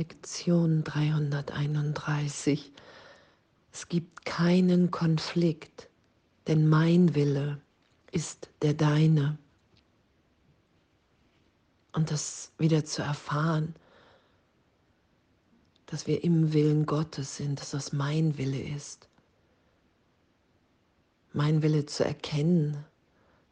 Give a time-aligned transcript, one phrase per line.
[0.00, 2.72] Lektion 331.
[3.70, 5.90] Es gibt keinen Konflikt,
[6.46, 7.60] denn mein Wille
[8.10, 9.36] ist der deine.
[11.92, 13.74] Und das wieder zu erfahren,
[15.84, 19.06] dass wir im Willen Gottes sind, dass das mein Wille ist.
[21.34, 22.86] Mein Wille zu erkennen,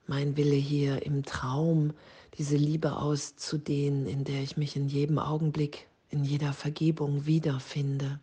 [0.06, 1.92] mein Wille hier im Traum,
[2.38, 8.20] diese Liebe auszudehnen, in der ich mich in jedem Augenblick, in jeder Vergebung wiederfinde.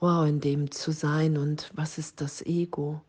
[0.00, 3.02] Wow, in dem zu sein und was ist das Ego?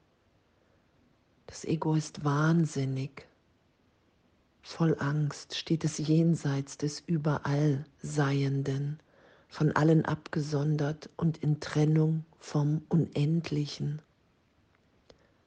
[1.47, 3.27] Das Ego ist wahnsinnig,
[4.61, 8.99] voll Angst, steht es jenseits des Überallseienden,
[9.47, 14.01] von allen abgesondert und in Trennung vom Unendlichen.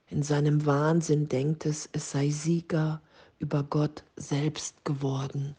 [0.09, 3.01] In seinem Wahnsinn denkt es, es sei Sieger
[3.38, 5.57] über Gott selbst geworden.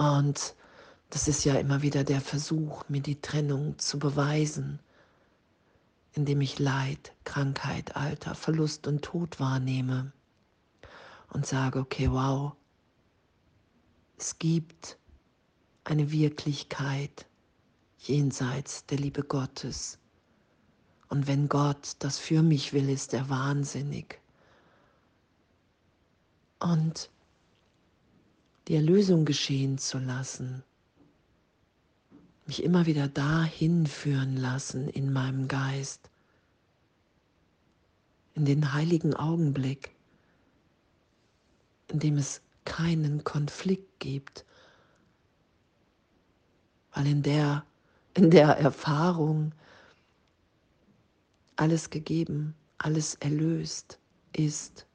[0.00, 0.54] Und
[1.10, 4.80] das ist ja immer wieder der Versuch, mir die Trennung zu beweisen,
[6.14, 10.10] indem ich Leid, Krankheit, Alter, Verlust und Tod wahrnehme
[11.34, 12.52] und sage, okay, wow,
[14.16, 14.96] es gibt
[15.84, 17.26] eine Wirklichkeit
[17.98, 19.98] jenseits der Liebe Gottes,
[21.08, 24.18] und wenn Gott das für mich will, ist er wahnsinnig.
[26.58, 27.10] Und
[28.70, 30.62] die Erlösung geschehen zu lassen,
[32.46, 36.08] mich immer wieder dahin führen lassen in meinem Geist,
[38.34, 39.90] in den heiligen Augenblick,
[41.88, 44.44] in dem es keinen Konflikt gibt,
[46.92, 47.66] weil in der,
[48.14, 49.52] in der Erfahrung
[51.56, 53.98] alles gegeben, alles erlöst
[54.32, 54.86] ist.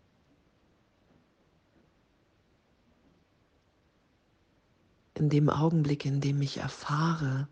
[5.15, 7.47] In dem Augenblick, in dem ich erfahre,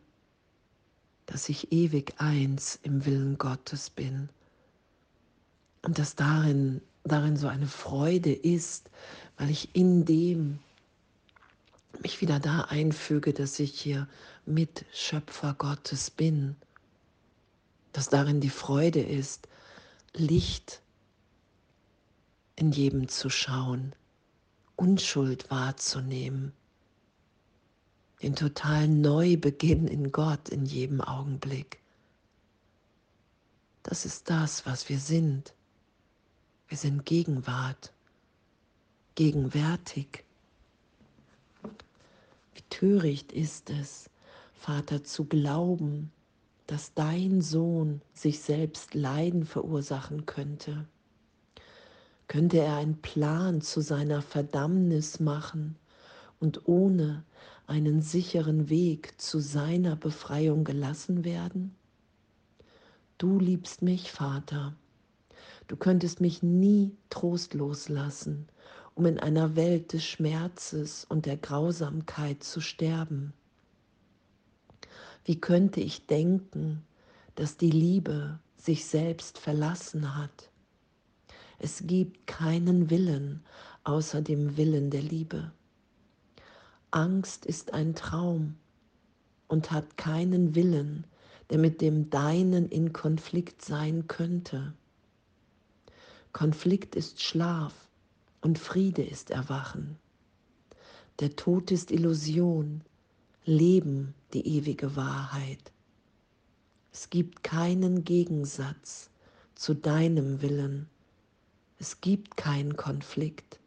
[1.26, 4.30] dass ich ewig eins im Willen Gottes bin.
[5.82, 8.90] Und dass darin, darin so eine Freude ist,
[9.38, 10.60] weil ich in dem
[12.02, 14.08] mich wieder da einfüge, dass ich hier
[14.46, 16.56] Mitschöpfer Gottes bin.
[17.94, 19.48] Dass darin die Freude ist,
[20.14, 20.82] Licht
[22.56, 23.96] in jedem zu schauen,
[24.76, 26.54] Unschuld wahrzunehmen,
[28.24, 31.80] den totalen Neubeginn in Gott in jedem Augenblick.
[33.84, 35.54] Das ist das, was wir sind.
[36.70, 37.92] Wir sind Gegenwart,
[39.16, 40.24] gegenwärtig.
[42.54, 44.10] Wie töricht ist es,
[44.54, 46.10] Vater, zu glauben,
[46.66, 50.88] dass dein Sohn sich selbst Leiden verursachen könnte?
[52.30, 55.76] Könnte er einen Plan zu seiner Verdammnis machen
[56.40, 57.26] und ohne
[57.68, 61.76] einen sicheren Weg zu seiner Befreiung gelassen werden?
[63.18, 64.76] Du liebst mich, Vater.
[65.68, 68.48] Du könntest mich nie trostlos lassen,
[68.96, 73.34] um in einer Welt des Schmerzes und der Grausamkeit zu sterben.
[75.26, 76.84] Wie könnte ich denken,
[77.36, 80.50] dass die Liebe sich selbst verlassen hat?
[81.60, 83.44] Es gibt keinen Willen
[83.86, 85.52] außer dem Willen der Liebe.
[86.94, 88.56] Angst ist ein Traum
[89.48, 91.08] und hat keinen Willen,
[91.50, 94.76] der mit dem Deinen in Konflikt sein könnte.
[96.34, 97.74] Konflikt ist Schlaf
[98.42, 99.98] und Friede ist Erwachen.
[101.20, 102.82] Der Tod ist Illusion,
[103.44, 105.72] Leben die ewige Wahrheit.
[106.92, 109.10] Es gibt keinen Gegensatz
[109.56, 110.88] zu deinem Willen.
[111.80, 113.60] Es gibt keinen Konflikt,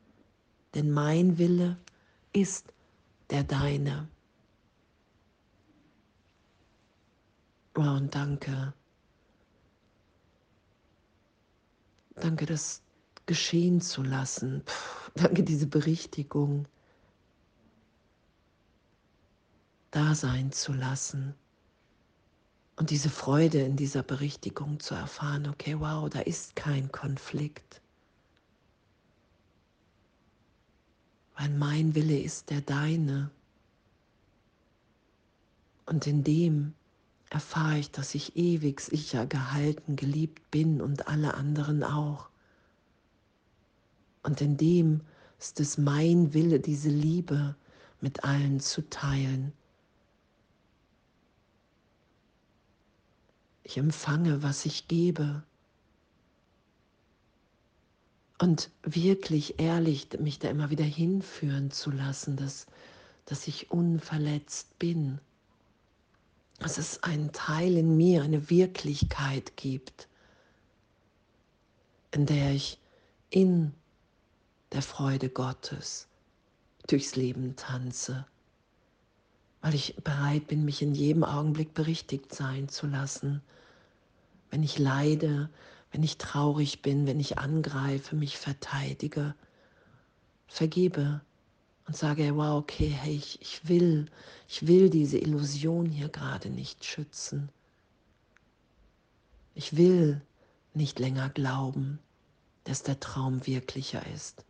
[0.75, 1.76] denn mein Wille
[2.32, 2.72] ist
[3.31, 4.09] der deine.
[7.75, 8.72] Und danke.
[12.15, 12.82] Danke, das
[13.26, 14.62] geschehen zu lassen.
[14.65, 16.66] Puh, danke, diese Berichtigung.
[19.97, 21.34] da sein zu lassen
[22.77, 27.80] und diese Freude in dieser Berichtigung zu erfahren, okay, wow, da ist kein Konflikt.
[31.36, 33.30] Weil mein Wille ist der deine.
[35.84, 36.74] Und in dem
[37.30, 42.28] erfahre ich, dass ich ewig sicher gehalten, geliebt bin und alle anderen auch.
[44.22, 45.03] Und in dem
[45.38, 47.54] ist es mein Wille, diese Liebe
[48.00, 49.53] mit allen zu teilen
[53.68, 55.42] Ich empfange, was ich gebe.
[58.38, 62.66] Und wirklich ehrlich mich da immer wieder hinführen zu lassen, dass,
[63.24, 65.21] dass ich unverletzt bin,
[66.59, 70.09] dass es einen Teil in mir, eine Wirklichkeit gibt,
[72.10, 72.78] in der ich
[73.30, 73.72] in
[74.72, 76.09] der Freude Gottes
[76.86, 78.27] durchs Leben tanze,
[79.60, 83.42] weil ich bereit bin, mich in jedem Augenblick berichtigt sein zu lassen,
[84.50, 85.50] wenn ich leide,
[85.97, 89.34] wenn ich traurig bin, wenn ich angreife, mich verteidige,
[90.47, 91.22] vergebe
[91.87, 94.04] und sage, wow, okay, hey, ich, ich will,
[94.47, 97.48] ich will diese Illusion hier gerade nicht schützen.
[99.54, 100.21] Ich will
[100.75, 101.98] nicht länger glauben,
[102.65, 104.45] dass der Traum wirklicher ist.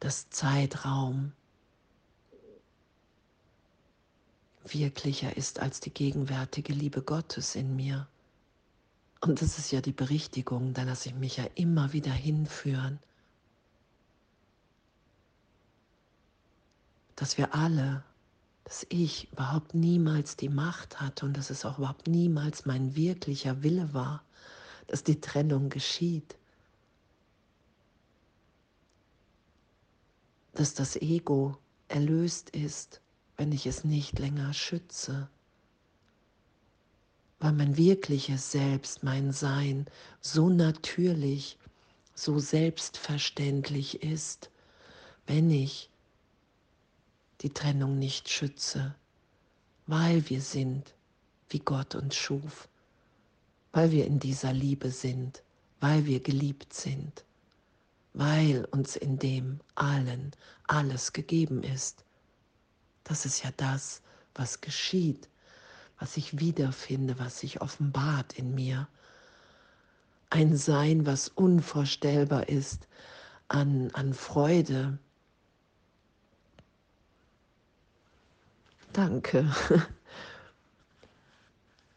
[0.00, 1.32] Dass Zeitraum
[4.64, 8.08] wirklicher ist als die gegenwärtige Liebe Gottes in mir.
[9.24, 12.98] Und das ist ja die Berichtigung, da lasse ich mich ja immer wieder hinführen.
[17.16, 18.04] Dass wir alle,
[18.64, 23.62] dass ich überhaupt niemals die Macht hatte und dass es auch überhaupt niemals mein wirklicher
[23.62, 24.22] Wille war,
[24.88, 26.36] dass die Trennung geschieht.
[30.52, 31.56] Dass das Ego
[31.88, 33.00] erlöst ist,
[33.38, 35.30] wenn ich es nicht länger schütze.
[37.44, 39.86] Weil mein wirkliches Selbst, mein Sein
[40.20, 41.58] so natürlich,
[42.14, 44.50] so selbstverständlich ist,
[45.26, 45.90] wenn ich
[47.42, 48.94] die Trennung nicht schütze,
[49.86, 50.94] weil wir sind,
[51.50, 52.68] wie Gott uns schuf
[53.74, 55.42] weil wir in dieser Liebe sind,
[55.80, 57.24] weil wir geliebt sind,
[58.14, 60.30] weil uns in dem allen
[60.68, 62.04] alles gegeben ist.
[63.02, 64.00] Das ist ja das,
[64.34, 65.28] was geschieht,
[66.04, 68.88] was ich wiederfinde, was sich offenbart in mir.
[70.28, 72.88] Ein Sein, was unvorstellbar ist
[73.48, 74.98] an, an Freude.
[78.92, 79.50] Danke.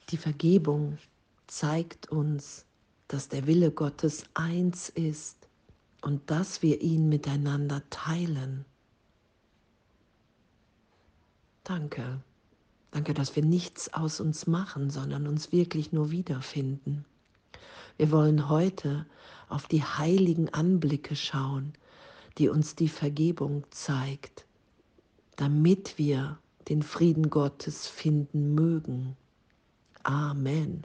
[0.10, 0.98] Die Vergebung
[1.48, 2.64] zeigt uns,
[3.10, 5.50] dass der Wille Gottes eins ist
[6.00, 8.64] und dass wir ihn miteinander teilen.
[11.66, 12.22] Danke.
[12.98, 17.06] Danke, dass wir nichts aus uns machen, sondern uns wirklich nur wiederfinden.
[17.96, 19.06] Wir wollen heute
[19.50, 21.74] auf die heiligen Anblicke schauen,
[22.40, 24.46] die uns die Vergebung zeigt,
[25.36, 26.40] damit wir
[26.70, 29.16] den Frieden Gottes finden mögen.
[30.02, 30.84] Amen.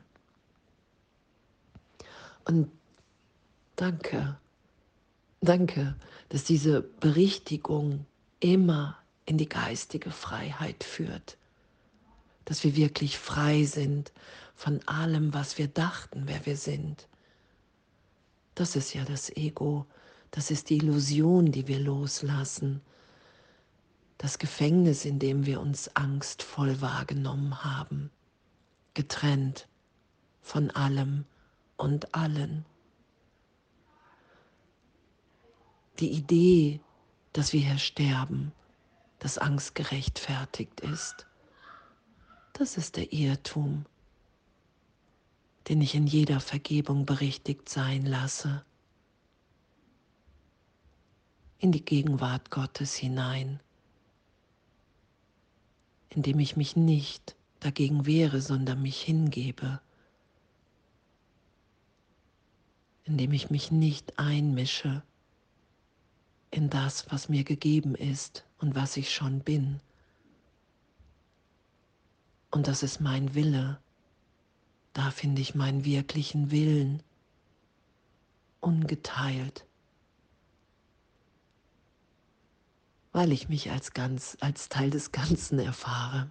[2.44, 2.70] Und
[3.76, 4.36] danke,
[5.40, 5.96] danke,
[6.28, 8.04] dass diese Berichtigung
[8.38, 11.38] immer in die geistige Freiheit führt.
[12.44, 14.12] Dass wir wirklich frei sind
[14.54, 17.08] von allem, was wir dachten, wer wir sind.
[18.54, 19.86] Das ist ja das Ego,
[20.30, 22.80] das ist die Illusion, die wir loslassen.
[24.18, 28.10] Das Gefängnis, in dem wir uns angstvoll wahrgenommen haben,
[28.94, 29.68] getrennt
[30.40, 31.24] von allem,
[31.82, 32.64] und allen.
[35.98, 36.80] Die Idee,
[37.32, 38.52] dass wir hier sterben,
[39.18, 41.26] dass Angst gerechtfertigt ist,
[42.52, 43.86] das ist der Irrtum,
[45.68, 48.64] den ich in jeder Vergebung berichtigt sein lasse,
[51.58, 53.60] in die Gegenwart Gottes hinein,
[56.08, 59.80] indem ich mich nicht dagegen wehre, sondern mich hingebe
[63.04, 65.02] indem ich mich nicht einmische
[66.50, 69.80] in das, was mir gegeben ist und was ich schon bin.
[72.52, 73.80] Und das ist mein Wille.
[74.92, 77.02] Da finde ich meinen wirklichen Willen
[78.60, 79.64] ungeteilt,
[83.10, 86.30] weil ich mich als ganz als Teil des Ganzen erfahre,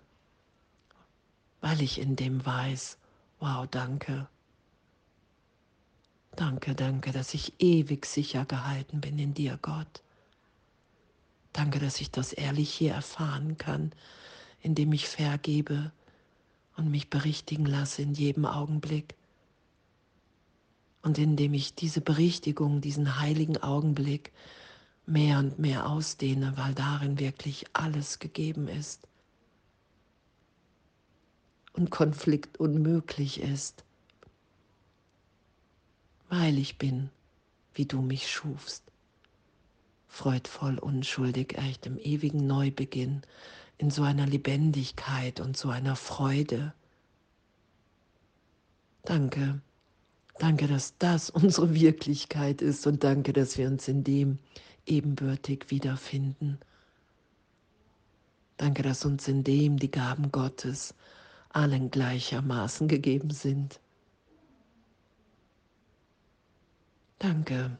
[1.60, 3.00] weil ich in dem weiß,
[3.40, 4.30] wow, danke.
[6.36, 10.04] Danke, danke, dass ich ewig sicher gehalten bin in dir, Gott.
[11.52, 13.92] Danke, dass ich das ehrlich hier erfahren kann,
[14.62, 15.92] indem ich vergebe
[16.78, 19.16] und mich berichtigen lasse in jedem Augenblick.
[21.02, 24.32] Und indem ich diese Berichtigung, diesen heiligen Augenblick
[25.06, 29.08] mehr und mehr ausdehne, weil darin wirklich alles gegeben ist
[31.74, 33.84] und Konflikt unmöglich ist
[36.32, 37.10] weil ich bin,
[37.74, 38.91] wie du mich schufst.
[40.12, 43.22] Freudvoll, unschuldig, echt im ewigen Neubeginn,
[43.78, 46.74] in so einer Lebendigkeit und so einer Freude.
[49.04, 49.62] Danke,
[50.38, 54.38] danke, dass das unsere Wirklichkeit ist und danke, dass wir uns in dem
[54.86, 56.60] ebenbürtig wiederfinden
[58.62, 60.94] Danke, dass uns in dem die Gaben Gottes
[61.50, 63.80] allen gleichermaßen gegeben sind.
[67.18, 67.80] Danke.